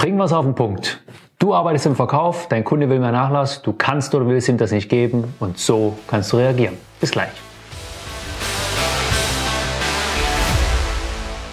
[0.00, 1.02] Bringen wir es auf den Punkt.
[1.38, 4.72] Du arbeitest im Verkauf, dein Kunde will mehr Nachlass, du kannst oder willst ihm das
[4.72, 6.78] nicht geben und so kannst du reagieren.
[7.02, 7.28] Bis gleich.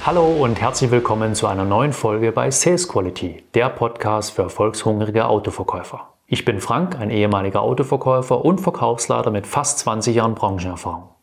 [0.06, 5.28] Hallo und herzlich willkommen zu einer neuen Folge bei Sales Quality, der Podcast für erfolgshungrige
[5.28, 6.14] Autoverkäufer.
[6.26, 11.17] Ich bin Frank, ein ehemaliger Autoverkäufer und Verkaufsleiter mit fast 20 Jahren Branchenerfahrung.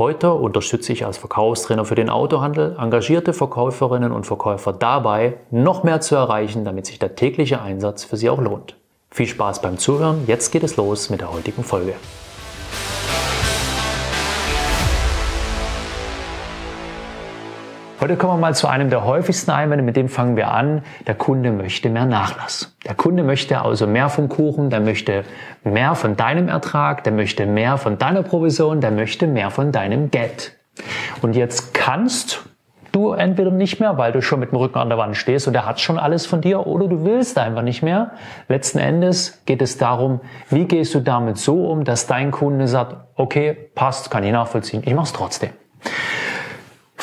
[0.00, 6.00] Heute unterstütze ich als Verkaufstrainer für den Autohandel engagierte Verkäuferinnen und Verkäufer dabei, noch mehr
[6.00, 8.76] zu erreichen, damit sich der tägliche Einsatz für sie auch lohnt.
[9.10, 11.92] Viel Spaß beim Zuhören, jetzt geht es los mit der heutigen Folge.
[18.00, 20.80] Heute kommen wir mal zu einem der häufigsten Einwände, mit dem fangen wir an.
[21.06, 22.74] Der Kunde möchte mehr Nachlass.
[22.86, 25.24] Der Kunde möchte also mehr vom Kuchen, der möchte
[25.64, 30.10] mehr von deinem Ertrag, der möchte mehr von deiner Provision, der möchte mehr von deinem
[30.10, 30.56] Geld.
[31.20, 32.42] Und jetzt kannst
[32.92, 35.54] du entweder nicht mehr, weil du schon mit dem Rücken an der Wand stehst und
[35.54, 38.12] er hat schon alles von dir, oder du willst einfach nicht mehr.
[38.48, 42.96] Letzten Endes geht es darum, wie gehst du damit so um, dass dein Kunde sagt,
[43.16, 45.50] okay, passt, kann ich nachvollziehen, ich mach's trotzdem.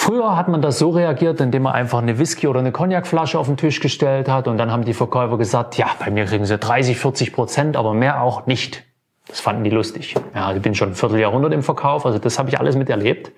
[0.08, 3.48] Früher hat man das so reagiert, indem man einfach eine Whisky oder eine Cognacflasche auf
[3.48, 6.58] den Tisch gestellt hat und dann haben die Verkäufer gesagt, ja, bei mir kriegen sie
[6.58, 8.86] 30, 40 Prozent, aber mehr auch nicht.
[9.28, 10.16] Das fanden die lustig.
[10.34, 13.34] Ja, ich bin schon ein Vierteljahrhundert im Verkauf, also das habe ich alles miterlebt.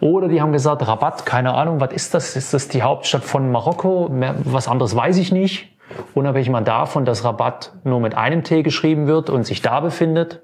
[0.00, 2.34] Oder die haben gesagt, Rabatt, keine Ahnung, was ist das?
[2.34, 4.10] Ist das die Hauptstadt von Marokko?
[4.44, 5.76] Was anderes weiß ich nicht.
[6.14, 10.40] Unabhängig mal davon, dass Rabatt nur mit einem T geschrieben wird und sich da befindet,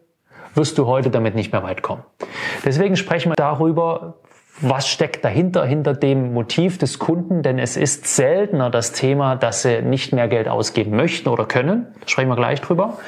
[0.55, 2.03] wirst du heute damit nicht mehr weit kommen.
[2.63, 4.17] Deswegen sprechen wir darüber,
[4.63, 9.63] was steckt dahinter, hinter dem Motiv des Kunden, denn es ist seltener das Thema, dass
[9.63, 11.87] sie nicht mehr Geld ausgeben möchten oder können.
[12.01, 12.99] Da sprechen wir gleich drüber.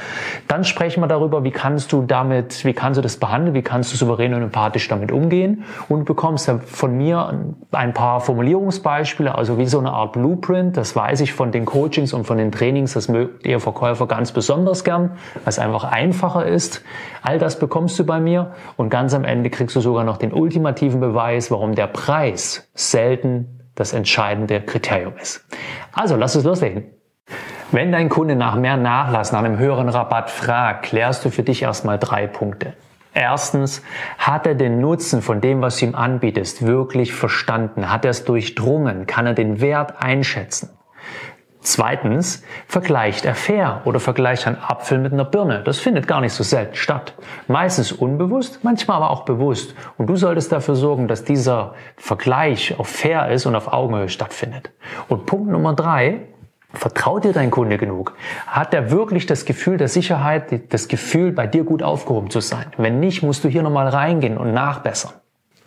[0.48, 3.92] Dann sprechen wir darüber, wie kannst du damit, wie kannst du das behandeln, wie kannst
[3.92, 9.66] du souverän und empathisch damit umgehen und bekommst von mir ein paar Formulierungsbeispiele, also wie
[9.66, 10.76] so eine Art Blueprint.
[10.76, 14.32] Das weiß ich von den Coachings und von den Trainings, das mögt ihr Verkäufer ganz
[14.32, 16.82] besonders gern, weil es einfach einfacher ist.
[17.22, 20.32] All das bekommst du bei mir und ganz am Ende kriegst du sogar noch den
[20.32, 25.44] ultimativen Beweis, weiß, warum der Preis selten das entscheidende Kriterium ist.
[25.92, 26.84] Also, lass uns loslegen.
[27.72, 31.62] Wenn dein Kunde nach mehr Nachlass, nach einem höheren Rabatt fragt, klärst du für dich
[31.62, 32.74] erstmal drei Punkte.
[33.14, 33.82] Erstens,
[34.18, 37.90] hat er den Nutzen von dem, was du ihm anbietest, wirklich verstanden?
[37.90, 39.06] Hat er es durchdrungen?
[39.06, 40.70] Kann er den Wert einschätzen?
[41.64, 45.62] Zweitens, vergleicht er fair oder vergleicht einen Apfel mit einer Birne.
[45.64, 47.14] Das findet gar nicht so selten statt.
[47.48, 49.74] Meistens unbewusst, manchmal aber auch bewusst.
[49.96, 54.72] Und du solltest dafür sorgen, dass dieser Vergleich auf fair ist und auf Augenhöhe stattfindet.
[55.08, 56.28] Und Punkt Nummer drei,
[56.74, 58.16] Vertraut dir dein Kunde genug?
[58.48, 62.66] Hat er wirklich das Gefühl der Sicherheit, das Gefühl, bei dir gut aufgehoben zu sein?
[62.76, 65.12] Wenn nicht, musst du hier nochmal reingehen und nachbessern.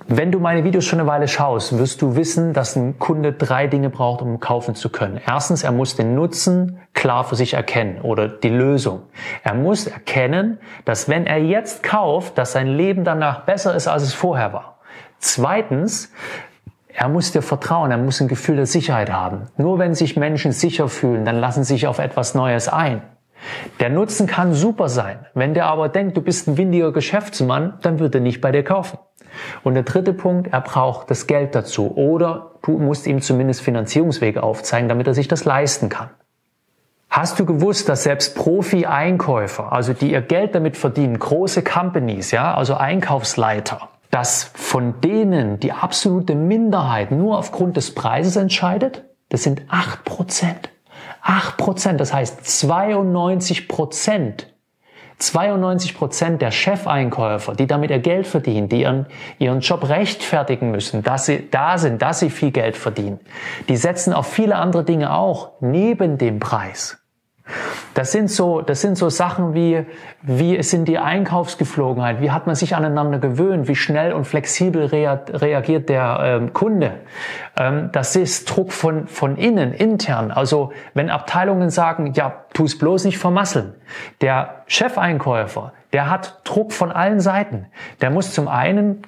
[0.06, 3.66] Wenn du meine Videos schon eine Weile schaust, wirst du wissen, dass ein Kunde drei
[3.68, 5.19] Dinge braucht, um kaufen zu können.
[5.25, 9.02] Erstens, er muss den Nutzen klar für sich erkennen oder die Lösung.
[9.44, 14.03] Er muss erkennen, dass wenn er jetzt kauft, dass sein Leben danach besser ist, als
[14.03, 14.78] es vorher war.
[15.19, 16.14] Zweitens,
[16.94, 19.47] er muss dir vertrauen, er muss ein Gefühl der Sicherheit haben.
[19.58, 23.02] Nur wenn sich Menschen sicher fühlen, dann lassen sie sich auf etwas Neues ein.
[23.79, 25.25] Der Nutzen kann super sein.
[25.34, 28.64] Wenn der aber denkt, du bist ein windiger Geschäftsmann, dann wird er nicht bei dir
[28.64, 29.00] kaufen.
[29.64, 34.44] Und der dritte Punkt, er braucht das Geld dazu oder du musst ihm zumindest Finanzierungswege
[34.44, 36.09] aufzeigen, damit er sich das leisten kann.
[37.09, 42.53] Hast du gewusst, dass selbst Profi-Einkäufer, also die ihr Geld damit verdienen, große Companies, ja,
[42.53, 49.06] also Einkaufsleiter, dass von denen die absolute Minderheit nur aufgrund des Preises entscheidet?
[49.30, 50.70] Das sind acht Prozent.
[51.22, 54.53] Acht Prozent, das heißt 92 Prozent
[55.19, 59.07] 92 Prozent der Chefeinkäufer, die damit ihr Geld verdienen, die ihren,
[59.39, 63.19] ihren Job rechtfertigen müssen, dass sie da sind, dass sie viel Geld verdienen,
[63.67, 67.00] die setzen auf viele andere Dinge auch neben dem Preis.
[67.97, 69.84] Das sind so, das sind so Sachen wie,
[70.22, 75.90] wie sind die Einkaufsgeflogenheit, wie hat man sich aneinander gewöhnt, wie schnell und flexibel reagiert
[75.90, 76.91] der ähm, Kunde.
[77.58, 80.30] Ähm, das ist Druck von, von innen, intern.
[80.30, 83.73] Also wenn Abteilungen sagen, ja, tu es bloß nicht vermasseln.
[84.22, 87.66] Der Chefeinkäufer, der hat Druck von allen Seiten.
[88.02, 89.02] Der muss zum einen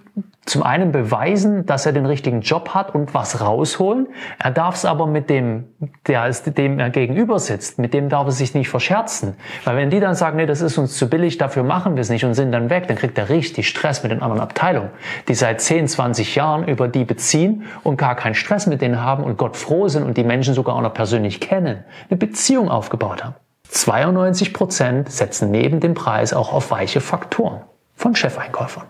[0.49, 4.07] zum einen beweisen, dass er den richtigen Job hat und was rausholen.
[4.39, 5.65] Er darf es aber mit dem,
[6.07, 9.35] der dem er gegenüber sitzt, mit dem darf er sich nicht verscherzen.
[9.65, 12.09] Weil wenn die dann sagen, nee, das ist uns zu billig, dafür machen wir es
[12.09, 14.89] nicht und sind dann weg, dann kriegt er richtig Stress mit den anderen Abteilungen,
[15.27, 19.23] die seit 10, 20 Jahren über die beziehen und gar keinen Stress mit denen haben
[19.23, 23.23] und Gott froh sind und die Menschen sogar auch noch persönlich kennen, eine Beziehung aufgebaut
[23.23, 23.35] haben.
[23.67, 27.61] 92 Prozent setzen neben dem Preis auch auf weiche Faktoren
[27.95, 28.85] von Chefeinkäufern.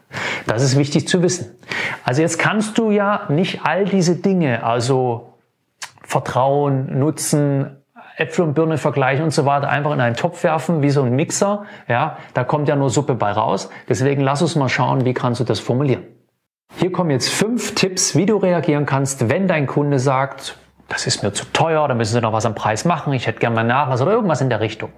[0.46, 1.58] Das ist wichtig zu wissen.
[2.04, 5.34] Also jetzt kannst du ja nicht all diese Dinge, also
[6.04, 7.79] Vertrauen, Nutzen,
[8.20, 11.16] Äpfel und Birne vergleichen und so weiter einfach in einen Topf werfen, wie so ein
[11.16, 11.64] Mixer.
[11.88, 13.70] Ja, da kommt ja nur Suppe bei raus.
[13.88, 16.04] Deswegen lass uns mal schauen, wie kannst du das formulieren.
[16.76, 20.58] Hier kommen jetzt fünf Tipps, wie du reagieren kannst, wenn dein Kunde sagt,
[20.88, 23.40] das ist mir zu teuer, da müssen Sie noch was am Preis machen, ich hätte
[23.40, 24.92] gerne mal Nachlass oder irgendwas in der Richtung.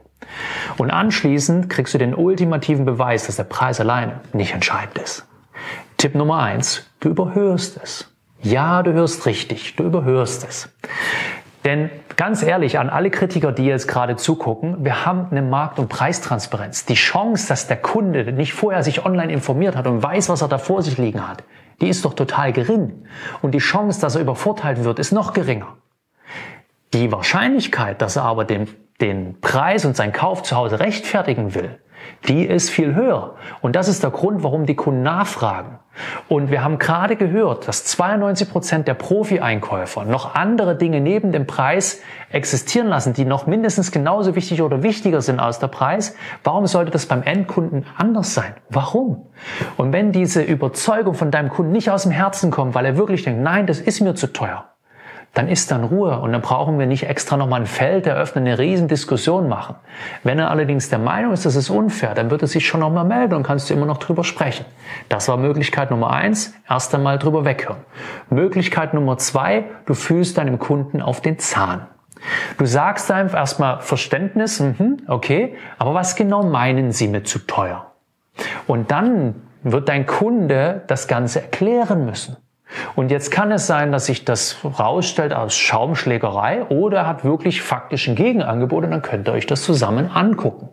[0.78, 5.26] Und anschließend kriegst du den ultimativen Beweis, dass der Preis alleine nicht entscheidend ist.
[5.98, 8.08] Tipp Nummer eins, du überhörst es.
[8.42, 10.70] Ja, du hörst richtig, du überhörst es.
[11.64, 15.90] Denn ganz ehrlich, an alle Kritiker, die jetzt gerade zugucken, wir haben eine Markt- und
[15.90, 16.86] Preistransparenz.
[16.86, 20.48] Die Chance, dass der Kunde nicht vorher sich online informiert hat und weiß, was er
[20.48, 21.44] da vor sich liegen hat,
[21.80, 23.06] die ist doch total gering.
[23.42, 25.78] Und die Chance, dass er übervorteilt wird, ist noch geringer.
[26.94, 28.68] Die Wahrscheinlichkeit, dass er aber den,
[29.00, 31.80] den Preis und seinen Kauf zu Hause rechtfertigen will,
[32.28, 33.36] die ist viel höher.
[33.62, 35.80] Und das ist der Grund, warum die Kunden nachfragen.
[36.30, 41.46] Und wir haben gerade gehört, dass 92 Prozent der Profi-Einkäufer noch andere Dinge neben dem
[41.46, 42.02] Preis
[42.32, 46.16] existieren lassen, die noch mindestens genauso wichtig oder wichtiger sind als der Preis.
[46.44, 48.56] Warum sollte das beim Endkunden anders sein?
[48.70, 49.28] Warum?
[49.76, 53.24] Und wenn diese Überzeugung von deinem Kunden nicht aus dem Herzen kommt, weil er wirklich
[53.24, 54.71] denkt, nein, das ist mir zu teuer,
[55.34, 58.60] dann ist dann Ruhe und dann brauchen wir nicht extra nochmal ein Feld eröffnen, eine
[58.60, 59.76] riesen Diskussion machen.
[60.24, 63.06] Wenn er allerdings der Meinung ist, das ist unfair, dann wird er sich schon nochmal
[63.06, 64.66] melden und kannst du immer noch drüber sprechen.
[65.08, 67.80] Das war Möglichkeit Nummer eins, erst einmal drüber weghören.
[68.30, 71.88] Möglichkeit Nummer zwei, du fühlst deinem Kunden auf den Zahn.
[72.58, 77.88] Du sagst einfach erstmal Verständnis, mhm, okay, aber was genau meinen Sie mit zu teuer?
[78.68, 82.38] Und dann wird dein Kunde das Ganze erklären müssen.
[82.96, 88.08] Und jetzt kann es sein, dass sich das rausstellt als Schaumschlägerei oder hat wirklich faktisch
[88.08, 90.70] ein Gegenangebot und dann könnt ihr euch das zusammen angucken.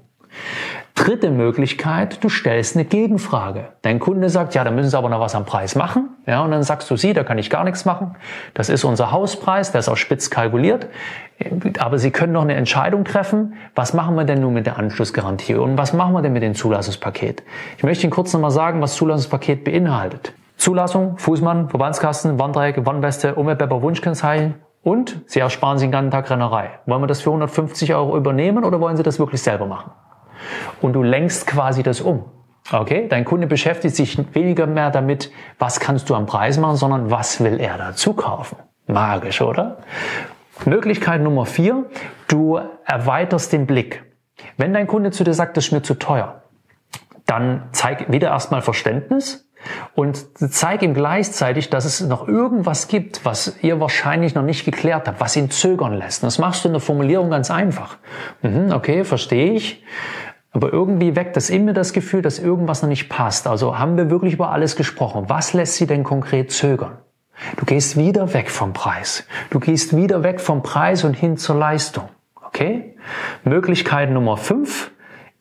[0.95, 3.69] Dritte Möglichkeit, du stellst eine Gegenfrage.
[3.83, 6.11] Dein Kunde sagt, ja, da müssen Sie aber noch was am Preis machen.
[6.27, 8.17] Ja, und dann sagst du, Sie, da kann ich gar nichts machen.
[8.53, 10.89] Das ist unser Hauspreis, der ist auch spitz kalkuliert.
[11.79, 13.55] Aber Sie können noch eine Entscheidung treffen.
[13.77, 15.55] Was machen wir denn nun mit der Anschlussgarantie?
[15.55, 17.45] Und was machen wir denn mit dem Zulassungspaket?
[17.77, 20.33] Ich möchte Ihnen kurz nochmal sagen, was Zulassungspaket beinhaltet.
[20.59, 26.71] Zulassung, Fußmann, Verbandskasten, Warndreieck, Warnweste, Umweltbepper, Wunschkennzeichen und Sie ersparen sich den ganzen Tag Rennerei.
[26.87, 29.93] Wollen wir das für 150 Euro übernehmen oder wollen Sie das wirklich selber machen?
[30.83, 32.25] Und du lenkst quasi das um.
[32.73, 33.07] Okay?
[33.09, 37.43] Dein Kunde beschäftigt sich weniger mehr damit, was kannst du am Preis machen, sondern was
[37.43, 38.57] will er dazu kaufen.
[38.87, 39.79] Magisch, oder?
[40.65, 41.85] Möglichkeit Nummer vier,
[42.27, 44.05] du erweiterst den Blick.
[44.57, 46.43] Wenn dein Kunde zu dir sagt, das ist mir zu teuer,
[47.27, 49.48] dann zeig wieder erstmal Verständnis,
[49.95, 55.09] und zeig ihm gleichzeitig, dass es noch irgendwas gibt, was ihr wahrscheinlich noch nicht geklärt
[55.09, 56.23] habt, was ihn zögern lässt.
[56.23, 57.99] das machst du in der Formulierung ganz einfach.
[58.43, 59.85] Mhm, okay, verstehe ich.
[60.53, 63.47] Aber irgendwie weckt das in mir das Gefühl, dass irgendwas noch nicht passt.
[63.47, 65.25] Also haben wir wirklich über alles gesprochen.
[65.29, 66.99] Was lässt sie denn konkret zögern?
[67.57, 69.25] Du gehst wieder weg vom Preis.
[69.51, 72.09] Du gehst wieder weg vom Preis und hin zur Leistung.
[72.47, 72.97] Okay?
[73.45, 74.91] Möglichkeit Nummer fünf,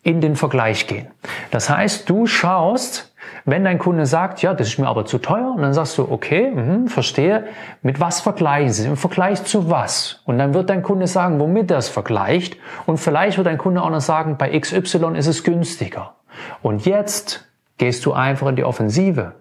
[0.03, 1.07] in den Vergleich gehen.
[1.51, 3.13] Das heißt, du schaust,
[3.45, 6.11] wenn dein Kunde sagt, ja, das ist mir aber zu teuer, und dann sagst du,
[6.11, 7.45] okay, mh, verstehe,
[7.81, 8.87] mit was vergleichen Sie?
[8.87, 10.21] Im Vergleich zu was?
[10.25, 12.57] Und dann wird dein Kunde sagen, womit er es vergleicht.
[12.85, 16.15] Und vielleicht wird dein Kunde auch noch sagen, bei XY ist es günstiger.
[16.61, 17.47] Und jetzt
[17.77, 19.33] gehst du einfach in die Offensive,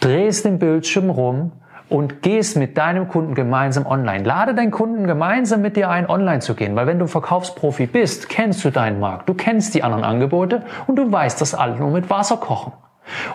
[0.00, 1.52] drehst den Bildschirm rum
[1.90, 4.24] und gehst mit deinem Kunden gemeinsam online.
[4.24, 8.28] Lade deinen Kunden gemeinsam mit dir ein, online zu gehen, weil wenn du Verkaufsprofi bist,
[8.28, 11.90] kennst du deinen Markt, du kennst die anderen Angebote und du weißt, dass alle nur
[11.90, 12.72] mit Wasser kochen.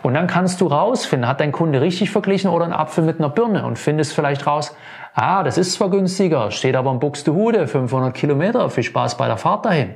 [0.04, 3.30] Und dann kannst du rausfinden, hat dein Kunde richtig verglichen oder ein Apfel mit einer
[3.30, 4.76] Birne und findest vielleicht raus,
[5.14, 9.38] ah, das ist zwar günstiger, steht aber in Buxtehude, 500 Kilometer, viel Spaß bei der
[9.38, 9.96] Fahrt dahin.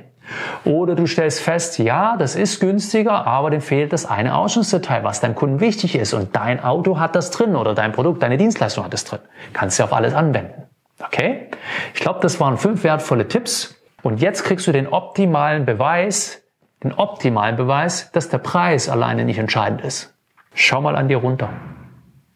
[0.64, 5.20] Oder du stellst fest, ja, das ist günstiger, aber dem fehlt das eine Ausschlussdetail, was
[5.20, 6.14] deinem Kunden wichtig ist.
[6.14, 9.20] Und dein Auto hat das drin oder dein Produkt, deine Dienstleistung hat das drin.
[9.52, 10.62] Kannst du auf alles anwenden.
[11.04, 11.48] Okay?
[11.94, 13.76] Ich glaube, das waren fünf wertvolle Tipps.
[14.02, 16.42] Und jetzt kriegst du den optimalen Beweis,
[16.82, 20.14] den optimalen Beweis, dass der Preis alleine nicht entscheidend ist.
[20.54, 21.50] Schau mal an dir runter.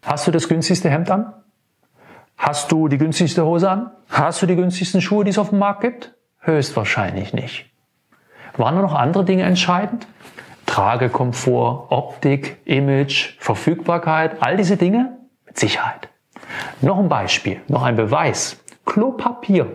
[0.03, 1.33] Hast du das günstigste Hemd an?
[2.37, 3.91] Hast du die günstigste Hose an?
[4.09, 6.13] Hast du die günstigsten Schuhe, die es auf dem Markt gibt?
[6.39, 7.71] Höchstwahrscheinlich nicht.
[8.57, 10.07] Waren noch andere Dinge entscheidend?
[10.65, 15.17] Tragekomfort, Optik, Image, Verfügbarkeit, all diese Dinge?
[15.45, 16.09] Mit Sicherheit.
[16.81, 18.57] Noch ein Beispiel, noch ein Beweis.
[18.85, 19.67] Klopapier.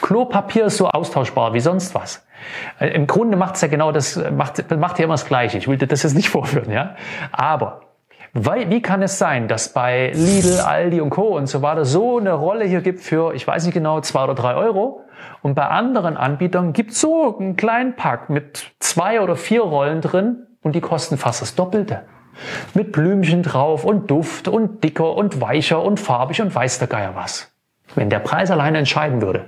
[0.00, 2.24] Klopapier ist so austauschbar wie sonst was.
[2.78, 5.58] Äh, Im Grunde macht es ja genau das, macht, macht ja immer das Gleiche.
[5.58, 6.96] Ich will dir das jetzt nicht vorführen, ja.
[7.32, 7.82] Aber
[8.32, 11.36] weil, wie kann es sein, dass bei Lidl, Aldi und Co.
[11.36, 14.34] und so weiter so eine Rolle hier gibt für, ich weiß nicht genau, zwei oder
[14.34, 15.02] drei Euro
[15.42, 20.46] und bei anderen Anbietern gibt so einen kleinen Pack mit zwei oder vier Rollen drin
[20.62, 22.02] und die kosten fast das Doppelte.
[22.72, 27.16] Mit Blümchen drauf und Duft und dicker und weicher und farbig und weiß der Geier
[27.16, 27.52] was.
[27.96, 29.46] Wenn der Preis alleine entscheiden würde,